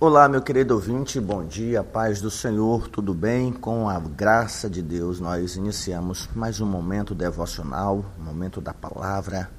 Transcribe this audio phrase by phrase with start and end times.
[0.00, 3.52] Olá, meu querido ouvinte, bom dia, paz do Senhor, tudo bem?
[3.52, 9.50] Com a graça de Deus, nós iniciamos mais um momento devocional, um momento da palavra.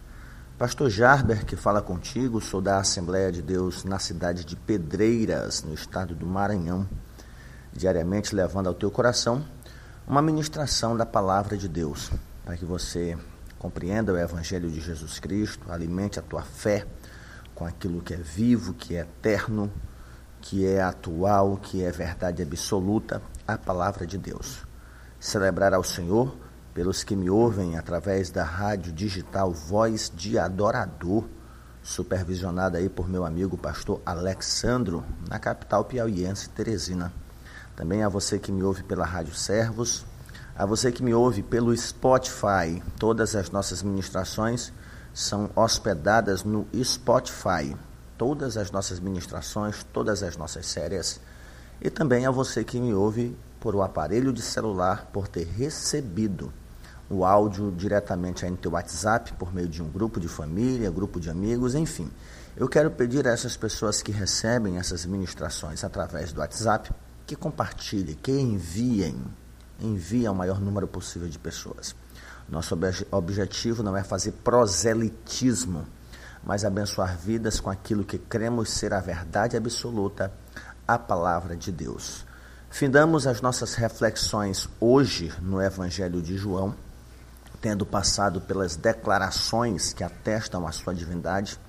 [0.58, 5.74] Pastor Jarber, que fala contigo, sou da Assembleia de Deus na cidade de Pedreiras, no
[5.74, 6.88] estado do Maranhão,
[7.74, 9.44] diariamente levando ao teu coração
[10.08, 12.12] uma ministração da palavra de Deus,
[12.46, 13.18] para que você
[13.58, 16.88] compreenda o Evangelho de Jesus Cristo, alimente a tua fé
[17.54, 19.70] com aquilo que é vivo, que é eterno,
[20.42, 24.66] que é atual, que é verdade absoluta, a palavra de Deus.
[25.20, 26.36] Celebrar ao Senhor
[26.74, 31.26] pelos que me ouvem através da rádio digital Voz de Adorador,
[31.82, 37.12] supervisionada aí por meu amigo pastor Alexandro, na capital piauiense Teresina.
[37.76, 40.06] Também a você que me ouve pela Rádio Servos,
[40.56, 42.82] a você que me ouve pelo Spotify.
[42.98, 44.74] Todas as nossas ministrações
[45.14, 47.76] são hospedadas no Spotify.
[48.20, 51.20] Todas as nossas ministrações, todas as nossas séries.
[51.82, 56.54] E também a você que me ouve por o aparelho de celular, por ter recebido
[57.10, 61.20] o áudio diretamente aí no teu WhatsApp, por meio de um grupo de família, grupo
[61.20, 62.12] de amigos, enfim.
[62.58, 66.92] Eu quero pedir a essas pessoas que recebem essas ministrações através do WhatsApp
[67.26, 69.16] que compartilhem, que enviem,
[69.80, 71.96] enviem ao maior número possível de pessoas.
[72.50, 72.78] Nosso
[73.12, 75.88] objetivo não é fazer proselitismo,
[76.44, 80.32] mas abençoar vidas com aquilo que cremos ser a verdade absoluta,
[80.88, 82.26] a palavra de Deus.
[82.70, 86.76] Findamos as nossas reflexões hoje no Evangelho de João,
[87.62, 91.60] tendo passado pelas declarações que atestam a sua divindade,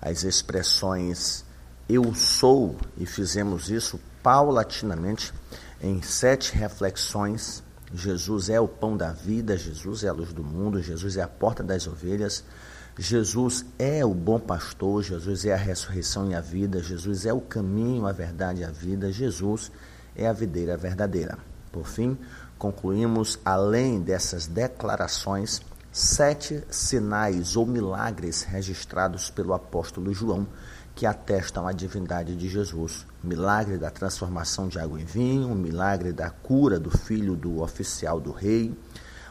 [0.00, 1.44] as expressões
[1.88, 5.32] eu sou, e fizemos isso paulatinamente
[5.80, 7.62] em sete reflexões
[7.94, 11.28] Jesus é o pão da vida, Jesus é a luz do mundo, Jesus é a
[11.28, 12.42] porta das ovelhas,
[12.98, 17.42] Jesus é o bom pastor, Jesus é a ressurreição e a vida, Jesus é o
[17.42, 19.70] caminho, a verdade e a vida, Jesus
[20.14, 21.36] é a videira verdadeira.
[21.70, 22.16] Por fim,
[22.58, 25.60] concluímos, além dessas declarações,
[25.92, 30.46] sete sinais ou milagres registrados pelo apóstolo João
[30.94, 33.06] que atestam a divindade de Jesus.
[33.22, 38.32] Milagre da transformação de água em vinho, milagre da cura do filho do oficial do
[38.32, 38.74] rei,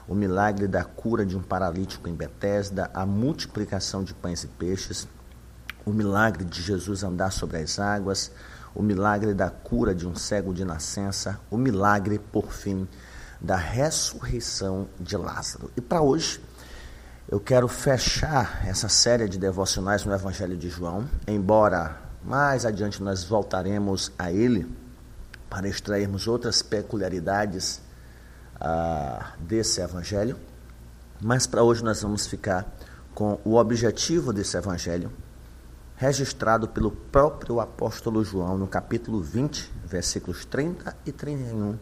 [0.08, 5.08] o milagre da cura de um paralítico em Betesda, a multiplicação de pães e peixes,
[5.86, 8.32] o milagre de Jesus andar sobre as águas,
[8.74, 12.88] o milagre da cura de um cego de nascença, o milagre, por fim,
[13.40, 15.72] da ressurreição de Lázaro.
[15.78, 16.42] E para hoje,
[17.30, 23.24] eu quero fechar essa série de devocionais no Evangelho de João, embora mais adiante nós
[23.24, 24.68] voltaremos a ele
[25.50, 27.82] para extrairmos outras peculiaridades
[28.60, 30.38] ah, desse Evangelho,
[31.22, 32.68] mas para hoje nós vamos ficar
[33.14, 35.12] com o objetivo desse Evangelho,
[35.96, 41.78] registrado pelo próprio apóstolo João no capítulo 20, versículos 30 e 31,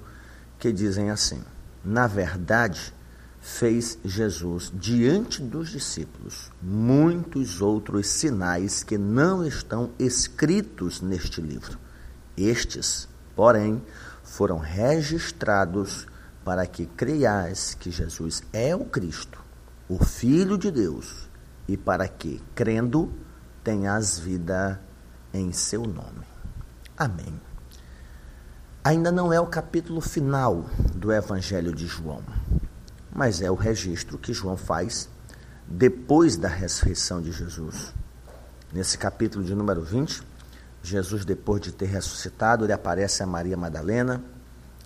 [0.59, 1.44] que dizem assim:
[1.84, 2.94] Na verdade,
[3.41, 11.78] fez Jesus diante dos discípulos muitos outros sinais que não estão escritos neste livro.
[12.38, 13.84] Estes, porém,
[14.23, 16.07] foram registrados
[16.44, 19.40] para que creias que Jesus é o Cristo,
[19.88, 21.30] o Filho de Deus,
[21.68, 23.12] e para que, crendo,
[23.64, 24.82] tenhas vida
[25.34, 26.26] em seu nome.
[26.98, 27.40] Amém.
[28.84, 32.22] Ainda não é o capítulo final do Evangelho de João
[33.14, 35.08] mas é o registro que João faz
[35.68, 37.94] depois da ressurreição de Jesus.
[38.72, 40.24] Nesse capítulo de número 20,
[40.82, 44.24] Jesus, depois de ter ressuscitado, ele aparece a Maria Madalena,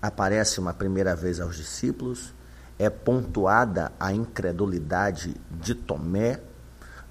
[0.08, 2.34] aparece uma primeira vez aos discípulos,
[2.80, 6.40] é pontuada a incredulidade de Tomé.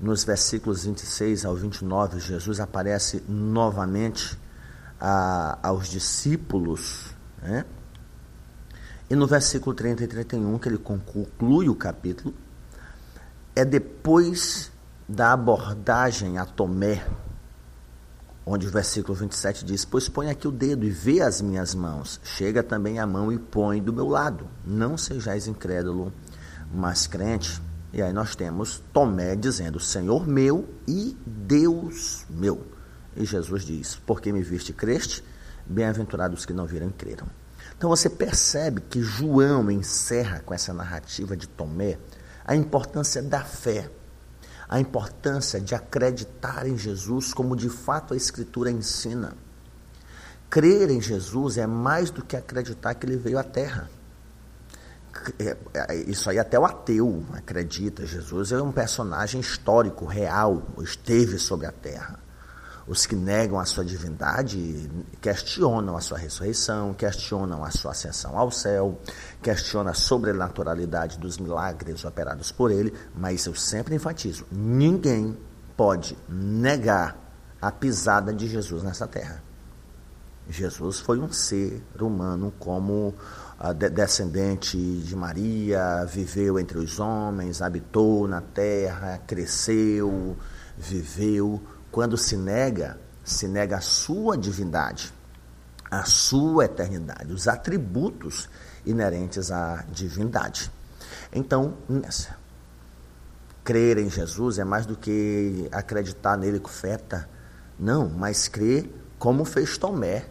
[0.00, 4.38] Nos versículos 26 ao 29, Jesus aparece novamente
[5.00, 7.64] a, aos discípulos, né?
[9.08, 12.34] E no versículo 30 e 31, que ele conclui o capítulo,
[13.54, 14.70] é depois
[15.08, 17.06] da abordagem a Tomé,
[18.46, 22.20] onde o versículo 27 diz: Pois põe aqui o dedo e vê as minhas mãos,
[22.22, 24.48] chega também a mão e põe do meu lado.
[24.64, 26.12] Não sejais incrédulo,
[26.72, 27.60] mas crente.
[27.92, 32.64] E aí nós temos Tomé dizendo: Senhor meu e Deus meu.
[33.16, 35.24] E Jesus diz: Porque me viste creste,
[35.66, 37.26] bem-aventurados que não viram e creram.
[37.76, 41.98] Então você percebe que João encerra com essa narrativa de Tomé
[42.44, 43.90] a importância da fé,
[44.68, 49.34] a importância de acreditar em Jesus como de fato a Escritura ensina.
[50.50, 53.90] Crer em Jesus é mais do que acreditar que ele veio à Terra.
[55.38, 58.06] É, é, isso aí até o ateu acredita.
[58.06, 62.25] Jesus é um personagem histórico, real, esteve sobre a Terra.
[62.88, 64.88] Os que negam a sua divindade
[65.20, 69.00] questionam a sua ressurreição, questionam a sua ascensão ao céu,
[69.42, 75.36] questionam a sobrenaturalidade dos milagres operados por ele, mas eu sempre enfatizo: ninguém
[75.76, 77.16] pode negar
[77.60, 79.42] a pisada de Jesus nessa terra.
[80.48, 83.12] Jesus foi um ser humano como
[83.92, 90.36] descendente de Maria, viveu entre os homens, habitou na terra, cresceu,
[90.78, 91.60] viveu.
[91.96, 95.10] Quando se nega, se nega a sua divindade,
[95.90, 98.50] a sua eternidade, os atributos
[98.84, 100.70] inerentes à divindade.
[101.32, 102.36] Então, nessa,
[103.64, 107.26] crer em Jesus é mais do que acreditar nele com feta,
[107.80, 110.26] não, mas crer como fez Tomé,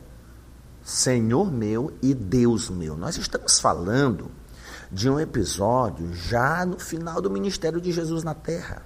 [0.84, 2.96] Senhor meu e Deus meu.
[2.96, 4.30] Nós estamos falando
[4.92, 8.84] de um episódio já no final do ministério de Jesus na terra.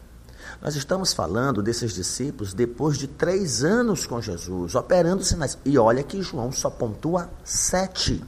[0.61, 5.57] Nós estamos falando desses discípulos depois de três anos com Jesus, operando sinais.
[5.65, 8.23] E olha que João só pontua sete.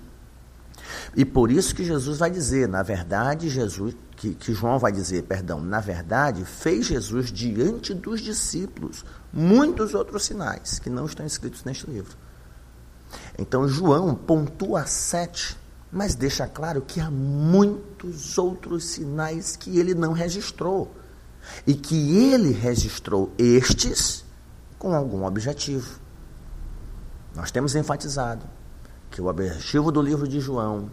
[1.16, 5.24] E por isso que Jesus vai dizer, na verdade, Jesus, que, que João vai dizer,
[5.24, 9.04] perdão, na verdade, fez Jesus diante dos discípulos
[9.34, 12.16] muitos outros sinais que não estão escritos neste livro.
[13.38, 15.58] Então João pontua sete,
[15.92, 20.96] mas deixa claro que há muitos outros sinais que ele não registrou.
[21.66, 24.26] E que ele registrou estes
[24.78, 26.00] com algum objetivo.
[27.36, 28.46] Nós temos enfatizado
[29.10, 30.90] que o objetivo do livro de João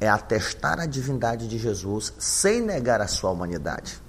[0.00, 4.00] é atestar a divindade de Jesus sem negar a sua humanidade.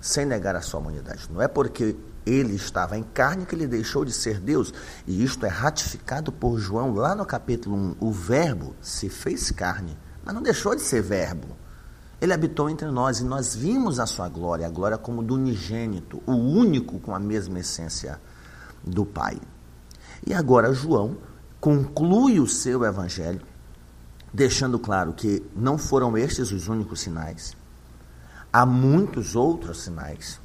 [0.00, 1.28] Sem negar a sua humanidade.
[1.30, 4.72] Não é porque ele estava em carne que ele deixou de ser Deus.
[5.06, 7.96] E isto é ratificado por João lá no capítulo 1.
[8.00, 11.56] O Verbo se fez carne, mas não deixou de ser Verbo.
[12.20, 16.22] Ele habitou entre nós e nós vimos a sua glória, a glória como do unigênito,
[16.26, 18.20] o único com a mesma essência
[18.82, 19.38] do Pai.
[20.26, 21.18] E agora João
[21.60, 23.42] conclui o seu evangelho,
[24.32, 27.56] deixando claro que não foram estes os únicos sinais.
[28.52, 30.40] Há muitos outros sinais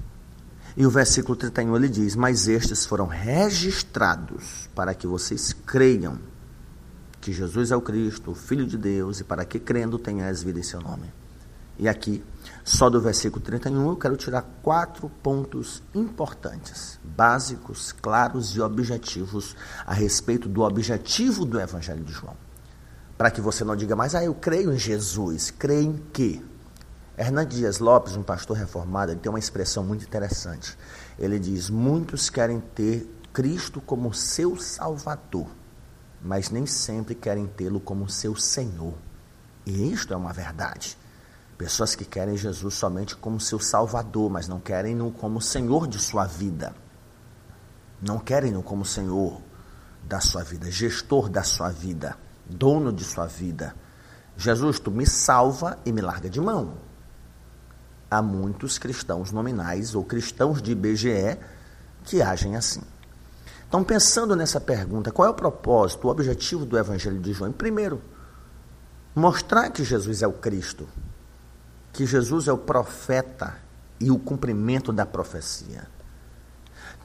[0.75, 6.17] e o versículo 31 ele diz: Mas estes foram registrados para que vocês creiam
[7.19, 10.59] que Jesus é o Cristo, o Filho de Deus, e para que crendo tenhais vida
[10.59, 11.11] em seu nome.
[11.77, 12.23] E aqui,
[12.63, 19.93] só do versículo 31, eu quero tirar quatro pontos importantes, básicos, claros e objetivos a
[19.93, 22.35] respeito do objetivo do Evangelho de João.
[23.17, 25.51] Para que você não diga mais, ah, eu creio em Jesus.
[25.51, 26.41] Creio em quê?
[27.17, 30.77] Hernandes Dias Lopes, um pastor reformado, ele tem uma expressão muito interessante.
[31.19, 35.47] Ele diz: Muitos querem ter Cristo como seu Salvador,
[36.21, 38.95] mas nem sempre querem tê-lo como seu Senhor.
[39.65, 40.97] E isto é uma verdade.
[41.61, 46.25] Pessoas que querem Jesus somente como seu Salvador, mas não querem-no como Senhor de sua
[46.25, 46.73] vida.
[48.01, 49.39] Não querem-no como Senhor
[50.01, 52.17] da sua vida, gestor da sua vida,
[52.49, 53.75] dono de sua vida.
[54.35, 56.73] Jesus, tu me salva e me larga de mão
[58.09, 61.37] há muitos cristãos nominais ou cristãos de IBGE
[62.03, 62.81] que agem assim.
[63.69, 67.53] Então, pensando nessa pergunta, qual é o propósito, o objetivo do Evangelho de João?
[67.53, 68.01] Primeiro,
[69.15, 70.89] mostrar que Jesus é o Cristo,
[71.91, 73.55] que Jesus é o profeta
[73.99, 75.87] e o cumprimento da profecia.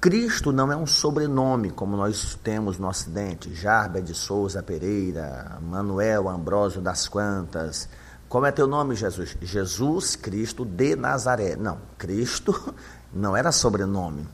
[0.00, 6.28] Cristo não é um sobrenome, como nós temos no Ocidente, Jarba de Souza Pereira, Manuel
[6.28, 7.88] Ambrósio das Quantas,
[8.28, 9.36] como é teu nome, Jesus?
[9.40, 11.54] Jesus Cristo de Nazaré.
[11.54, 12.74] Não, Cristo
[13.12, 14.26] não era sobrenome.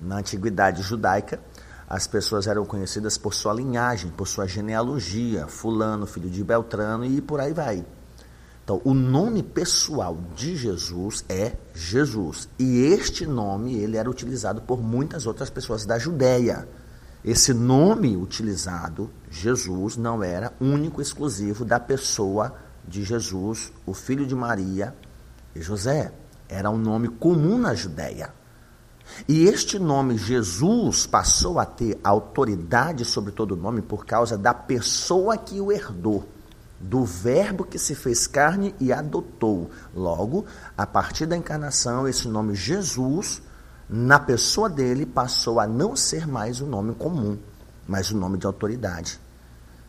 [0.00, 1.40] Na antiguidade judaica,
[1.88, 7.20] as pessoas eram conhecidas por sua linhagem, por sua genealogia, fulano, filho de Beltrano e
[7.20, 7.84] por aí vai.
[8.64, 12.48] Então, o nome pessoal de Jesus é Jesus.
[12.58, 16.66] E este nome, ele era utilizado por muitas outras pessoas da Judéia.
[17.22, 22.54] Esse nome utilizado, Jesus, não era único, exclusivo da pessoa
[22.88, 24.94] de Jesus, o filho de Maria
[25.54, 26.10] e José.
[26.48, 28.32] Era um nome comum na Judéia.
[29.28, 34.54] E este nome Jesus passou a ter autoridade sobre todo o nome por causa da
[34.54, 36.26] pessoa que o herdou,
[36.84, 39.70] do Verbo que se fez carne e adotou.
[39.94, 40.44] Logo,
[40.76, 43.40] a partir da encarnação, esse nome Jesus,
[43.88, 47.38] na pessoa dele, passou a não ser mais um nome comum,
[47.88, 49.18] mas um nome de autoridade.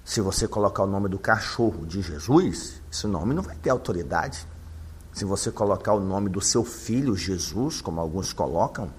[0.05, 4.47] Se você colocar o nome do cachorro de Jesus, esse nome não vai ter autoridade.
[5.11, 8.89] Se você colocar o nome do seu filho Jesus, como alguns colocam,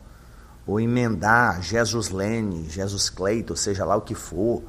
[0.66, 4.62] ou emendar Jesus Lene, Jesus Cleito, seja lá o que for,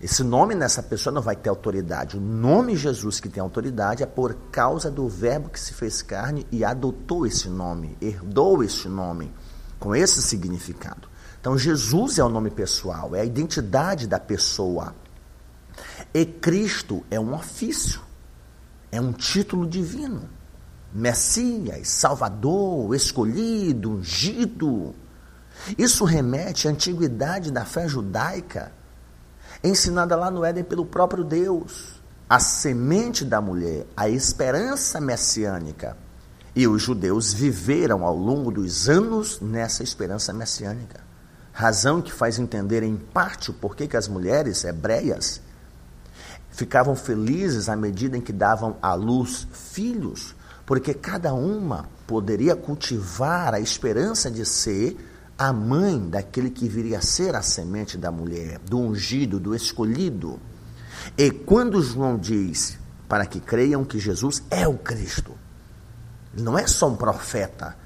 [0.00, 2.16] esse nome nessa pessoa não vai ter autoridade.
[2.16, 6.46] O nome Jesus que tem autoridade é por causa do verbo que se fez carne
[6.52, 9.32] e adotou esse nome, herdou esse nome,
[9.78, 11.08] com esse significado.
[11.40, 14.94] Então, Jesus é o nome pessoal, é a identidade da pessoa.
[16.14, 18.00] E Cristo é um ofício,
[18.92, 20.28] é um título divino.
[20.92, 24.94] Messias, Salvador, escolhido, ungido.
[25.76, 28.72] Isso remete à antiguidade da fé judaica,
[29.62, 32.00] ensinada lá no Éden pelo próprio Deus.
[32.28, 35.96] A semente da mulher, a esperança messiânica.
[36.54, 41.00] E os judeus viveram ao longo dos anos nessa esperança messiânica.
[41.52, 45.40] Razão que faz entender em parte o porquê que as mulheres hebreias
[46.50, 50.34] ficavam felizes à medida em que davam à luz filhos,
[50.66, 54.96] porque cada uma poderia cultivar a esperança de ser
[55.38, 60.40] a mãe daquele que viria a ser a semente da mulher, do ungido, do escolhido.
[61.16, 62.76] E quando João diz
[63.08, 65.32] para que creiam que Jesus é o Cristo,
[66.34, 67.76] ele não é só um profeta,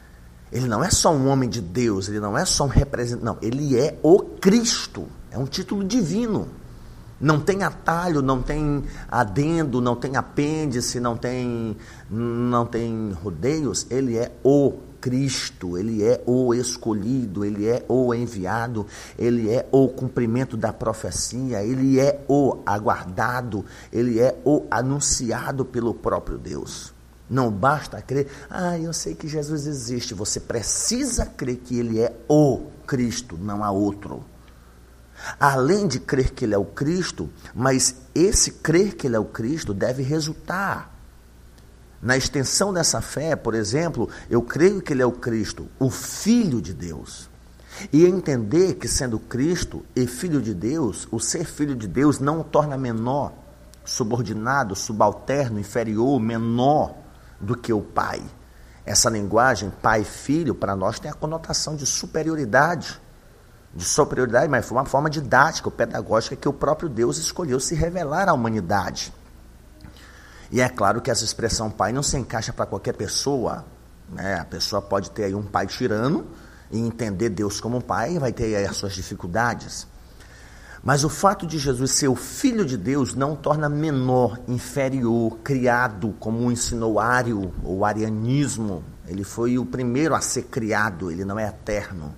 [0.51, 3.37] ele não é só um homem de Deus, ele não é só um representante, não,
[3.43, 6.49] ele é o Cristo, é um título divino.
[7.21, 11.77] Não tem atalho, não tem adendo, não tem apêndice, não tem,
[12.11, 13.87] não tem rodeios.
[13.89, 18.87] Ele é o Cristo, ele é o escolhido, ele é o enviado,
[19.19, 25.93] ele é o cumprimento da profecia, ele é o aguardado, ele é o anunciado pelo
[25.93, 26.95] próprio Deus.
[27.29, 30.15] Não basta crer, ah, eu sei que Jesus existe.
[30.15, 34.25] Você precisa crer que ele é o Cristo, não há outro.
[35.41, 39.25] Além de crer que ele é o Cristo, mas esse crer que ele é o
[39.25, 40.93] Cristo deve resultar
[42.03, 46.61] na extensão dessa fé, por exemplo, eu creio que ele é o Cristo, o Filho
[46.61, 47.31] de Deus.
[47.93, 52.41] E entender que sendo Cristo e Filho de Deus, o ser Filho de Deus não
[52.41, 53.33] o torna menor,
[53.85, 56.95] subordinado, subalterno, inferior, menor
[57.41, 58.21] do que o Pai.
[58.85, 63.01] Essa linguagem pai filho para nós tem a conotação de superioridade
[63.75, 68.29] de superioridade, mas foi uma forma didática, pedagógica que o próprio Deus escolheu se revelar
[68.29, 69.13] à humanidade.
[70.53, 73.65] E é claro que essa expressão pai não se encaixa para qualquer pessoa.
[74.11, 74.39] Né?
[74.39, 76.27] A pessoa pode ter aí um pai tirano
[76.71, 79.87] e entender Deus como pai, vai ter aí as suas dificuldades.
[80.85, 86.15] Mas o fato de Jesus ser o Filho de Deus não torna menor, inferior, criado
[86.19, 88.85] como um ensinou Ário, ou arianismo.
[89.07, 92.15] Ele foi o primeiro a ser criado, ele não é eterno.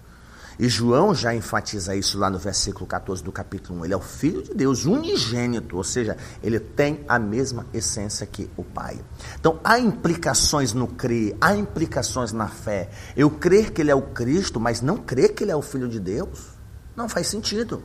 [0.58, 3.84] E João já enfatiza isso lá no versículo 14 do capítulo 1.
[3.84, 8.49] Ele é o Filho de Deus, unigênito, ou seja, ele tem a mesma essência que
[8.56, 9.00] o Pai.
[9.38, 12.90] Então, há implicações no crer, há implicações na fé.
[13.16, 15.88] Eu crer que ele é o Cristo, mas não crer que ele é o Filho
[15.88, 16.54] de Deus,
[16.96, 17.82] não faz sentido.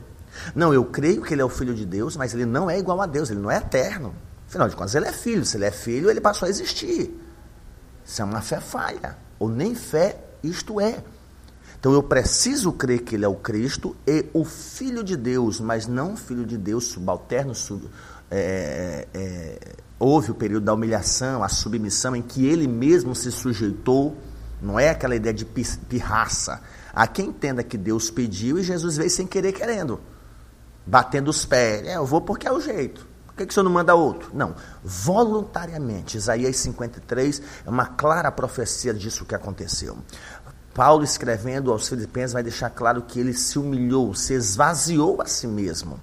[0.54, 3.00] Não, eu creio que ele é o Filho de Deus, mas ele não é igual
[3.00, 4.14] a Deus, ele não é eterno.
[4.48, 5.44] Afinal de contas, ele é filho.
[5.44, 7.16] Se ele é filho, ele passou a existir.
[8.04, 11.02] Isso é uma fé falha, ou nem fé isto é.
[11.80, 15.86] Então eu preciso crer que ele é o Cristo e o Filho de Deus, mas
[15.86, 17.54] não Filho de Deus subalterno.
[17.54, 17.88] Sub,
[18.30, 19.58] é, é, é,
[19.98, 24.14] houve o período da humilhação, a submissão em que ele mesmo se sujeitou.
[24.60, 26.60] Não é aquela ideia de pirraça.
[26.92, 29.98] Há quem entenda que Deus pediu e Jesus veio sem querer querendo,
[30.86, 31.86] batendo os pés.
[31.86, 33.08] É, eu vou porque é o jeito.
[33.26, 34.30] Por que, que o senhor não manda outro?
[34.34, 36.18] Não, voluntariamente.
[36.18, 39.96] Isaías 53 é uma clara profecia disso que aconteceu.
[40.74, 45.46] Paulo, escrevendo aos Filipenses, vai deixar claro que ele se humilhou, se esvaziou a si
[45.46, 46.00] mesmo.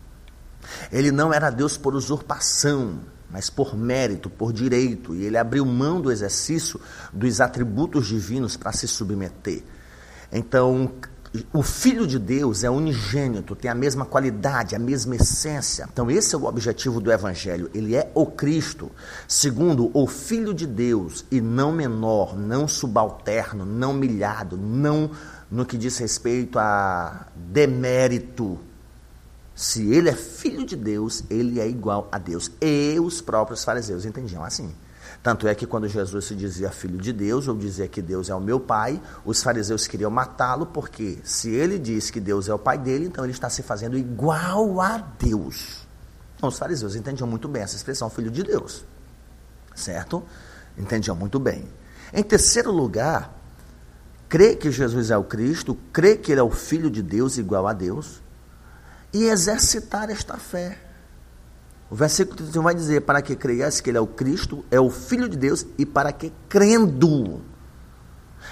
[0.92, 6.02] Ele não era Deus por usurpação, mas por mérito, por direito, e ele abriu mão
[6.02, 6.80] do exercício
[7.12, 9.64] dos atributos divinos para se submeter.
[10.32, 10.92] Então,
[11.54, 15.88] o Filho de Deus é unigênito, tem a mesma qualidade, a mesma essência.
[15.92, 17.70] Então, esse é o objetivo do Evangelho.
[17.74, 18.92] Ele é o Cristo.
[19.28, 25.12] Segundo, o Filho de Deus, e não menor, não subalterno, não milhado, não
[25.50, 28.60] no que diz respeito a demérito.
[29.56, 32.52] Se ele é filho de Deus, ele é igual a Deus.
[32.62, 34.72] E os próprios fariseus entendiam assim.
[35.28, 38.34] Tanto é que quando Jesus se dizia filho de Deus, ou dizia que Deus é
[38.34, 42.58] o meu pai, os fariseus queriam matá-lo, porque se ele diz que Deus é o
[42.58, 45.86] pai dele, então ele está se fazendo igual a Deus.
[46.38, 48.86] Então, os fariseus entendiam muito bem essa expressão, filho de Deus.
[49.76, 50.24] Certo?
[50.78, 51.68] Entendiam muito bem.
[52.14, 53.38] Em terceiro lugar,
[54.30, 57.68] crer que Jesus é o Cristo, crer que ele é o Filho de Deus, igual
[57.68, 58.22] a Deus,
[59.12, 60.87] e exercitar esta fé.
[61.90, 64.90] O versículo 31 vai dizer: Para que creias que Ele é o Cristo, é o
[64.90, 67.42] Filho de Deus, e para que crendo.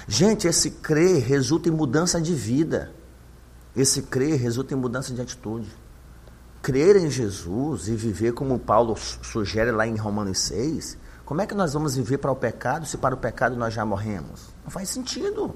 [0.08, 2.92] Gente, esse crer resulta em mudança de vida.
[3.74, 5.70] Esse crer resulta em mudança de atitude.
[6.62, 11.54] Crer em Jesus e viver como Paulo sugere lá em Romanos 6, como é que
[11.54, 14.48] nós vamos viver para o pecado se para o pecado nós já morremos?
[14.64, 15.54] Não faz sentido.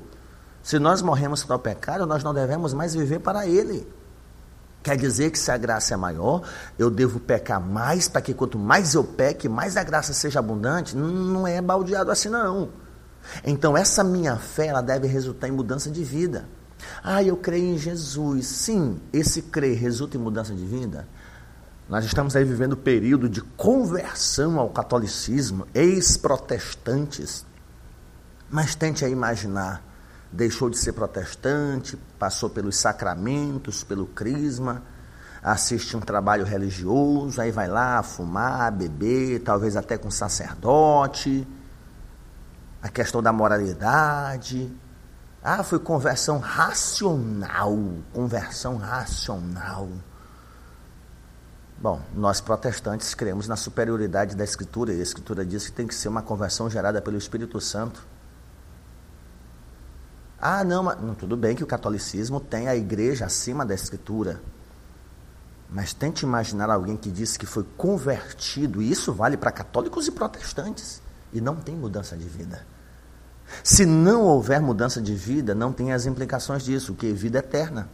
[0.62, 3.86] Se nós morremos para o pecado, nós não devemos mais viver para ele.
[4.82, 6.42] Quer dizer que se a graça é maior,
[6.78, 10.96] eu devo pecar mais para que quanto mais eu peque, mais a graça seja abundante?
[10.96, 12.70] Não é baldeado assim não.
[13.44, 16.48] Então essa minha fé, ela deve resultar em mudança de vida.
[17.04, 18.46] Ah, eu creio em Jesus.
[18.46, 21.06] Sim, esse crer resulta em mudança de vida.
[21.86, 27.44] Nós estamos aí vivendo o período de conversão ao catolicismo, ex-protestantes.
[28.48, 29.89] Mas tente aí imaginar
[30.32, 34.82] deixou de ser protestante, passou pelos sacramentos, pelo crisma,
[35.42, 41.46] assiste um trabalho religioso, aí vai lá fumar, beber, talvez até com sacerdote,
[42.82, 44.70] a questão da moralidade.
[45.42, 47.76] Ah, foi conversão racional,
[48.12, 49.88] conversão racional.
[51.78, 55.94] Bom, nós protestantes cremos na superioridade da Escritura, e a Escritura diz que tem que
[55.94, 58.06] ser uma conversão gerada pelo Espírito Santo.
[60.40, 64.40] Ah, não, mas não, tudo bem que o catolicismo tem a igreja acima da escritura.
[65.68, 70.10] Mas tente imaginar alguém que disse que foi convertido, e isso vale para católicos e
[70.10, 72.66] protestantes, e não tem mudança de vida.
[73.62, 77.88] Se não houver mudança de vida, não tem as implicações disso, que é vida eterna.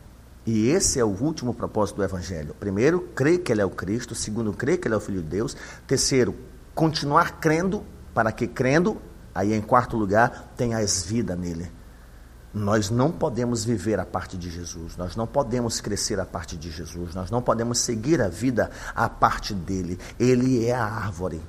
[0.47, 2.55] E esse é o último propósito do Evangelho.
[2.61, 4.15] Primeiro, crer que Ele é o Cristo.
[4.15, 5.57] Segundo, crer que Ele é o Filho de Deus.
[5.87, 6.37] Terceiro,
[6.75, 7.83] continuar crendo,
[8.15, 8.97] para que crendo,
[9.35, 11.73] aí em quarto lugar, tenhas vida nele.
[12.57, 16.71] Nós não podemos viver a parte de Jesus, nós não podemos crescer a parte de
[16.71, 19.99] Jesus, nós não podemos seguir a vida a parte dele.
[20.19, 21.43] Ele é a árvore,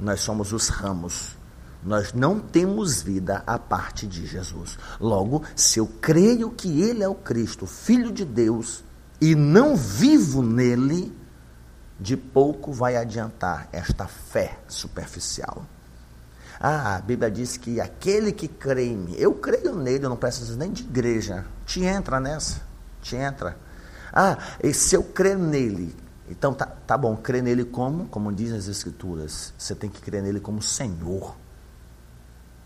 [0.00, 1.36] nós somos os ramos.
[1.80, 4.76] Nós não temos vida a parte de Jesus.
[4.98, 8.82] Logo, se eu creio que Ele é o Cristo, Filho de Deus,
[9.20, 11.16] e não vivo nele,
[12.00, 15.64] de pouco vai adiantar esta fé superficial.
[16.64, 20.16] Ah, a Bíblia diz que aquele que crê em mim, eu creio nele, eu não
[20.16, 21.44] preciso nem de igreja.
[21.66, 22.60] Te entra nessa,
[23.00, 23.56] te entra.
[24.12, 25.92] Ah, e se eu crer nele,
[26.28, 28.06] então tá, tá bom, crer nele como?
[28.06, 31.34] Como dizem as Escrituras, você tem que crer nele como Senhor.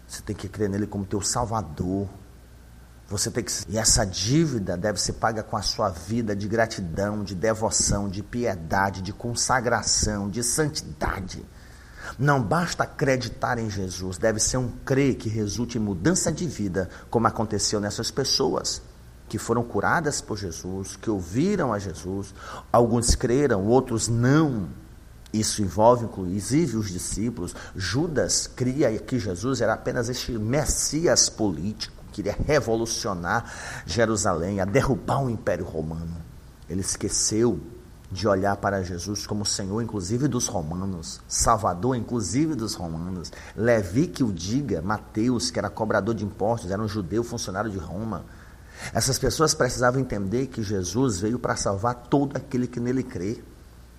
[0.07, 2.07] Você tem que crer nele como teu Salvador.
[3.09, 7.25] Você tem que e essa dívida deve ser paga com a sua vida de gratidão,
[7.25, 11.43] de devoção, de piedade, de consagração, de santidade.
[12.19, 16.89] Não basta acreditar em Jesus, deve ser um crer que resulte em mudança de vida,
[17.11, 18.83] como aconteceu nessas pessoas
[19.29, 22.35] que foram curadas por Jesus, que ouviram a Jesus.
[22.73, 24.69] Alguns creram, outros não.
[25.33, 27.55] Isso envolve, inclusive, os discípulos.
[27.75, 33.53] Judas cria que Jesus era apenas este Messias político, queria revolucionar
[33.85, 36.17] Jerusalém, a derrubar o Império Romano.
[36.69, 37.61] Ele esqueceu
[38.11, 43.33] de olhar para Jesus como Senhor, inclusive dos romanos, Salvador, inclusive dos romanos.
[43.57, 47.79] Levi que o diga, Mateus, que era cobrador de impostos, era um judeu funcionário de
[47.79, 48.25] Roma.
[48.93, 53.43] Essas pessoas precisavam entender que Jesus veio para salvar todo aquele que nele crê.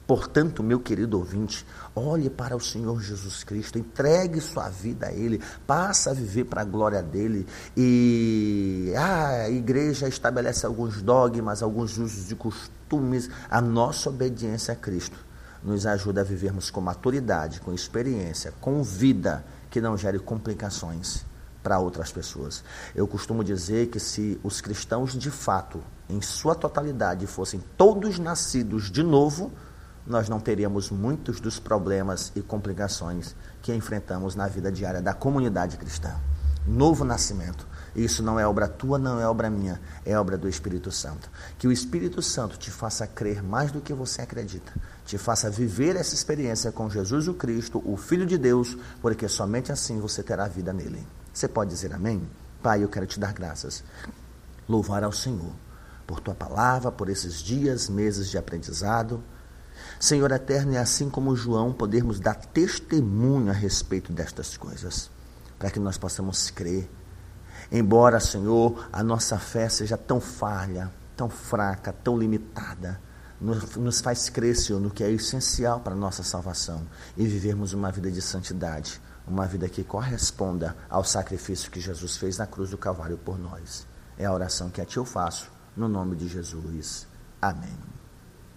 [0.07, 5.41] Portanto, meu querido ouvinte, olhe para o Senhor Jesus Cristo, entregue sua vida a Ele,
[5.67, 7.45] passa a viver para a glória dele.
[7.75, 13.29] E ah, a igreja estabelece alguns dogmas, alguns usos de costumes.
[13.49, 15.19] A nossa obediência a Cristo
[15.61, 21.25] nos ajuda a vivermos com maturidade, com experiência, com vida que não gere complicações
[21.61, 22.63] para outras pessoas.
[22.95, 28.89] Eu costumo dizer que se os cristãos de fato, em sua totalidade, fossem todos nascidos
[28.89, 29.51] de novo,
[30.07, 35.77] nós não teríamos muitos dos problemas e complicações que enfrentamos na vida diária da comunidade
[35.77, 36.15] cristã.
[36.65, 37.67] Novo nascimento.
[37.95, 41.29] Isso não é obra tua, não é obra minha, é obra do Espírito Santo.
[41.57, 44.71] Que o Espírito Santo te faça crer mais do que você acredita,
[45.05, 49.71] te faça viver essa experiência com Jesus o Cristo, o Filho de Deus, porque somente
[49.71, 51.05] assim você terá vida nele.
[51.33, 52.21] Você pode dizer amém?
[52.61, 53.83] Pai, eu quero te dar graças.
[54.69, 55.53] Louvar ao Senhor
[56.05, 59.23] por tua palavra, por esses dias, meses de aprendizado
[59.99, 65.09] Senhor eterno, é assim como João podermos dar testemunho a respeito destas coisas,
[65.57, 66.89] para que nós possamos crer.
[67.71, 72.99] Embora, Senhor, a nossa fé seja tão falha, tão fraca, tão limitada,
[73.39, 77.73] nos, nos faz crer, Senhor, no que é essencial para a nossa salvação e vivermos
[77.73, 82.69] uma vida de santidade, uma vida que corresponda ao sacrifício que Jesus fez na cruz
[82.69, 83.85] do Calvário por nós.
[84.17, 87.05] É a oração que a Ti eu faço, no nome de Jesus.
[87.41, 87.96] Amém.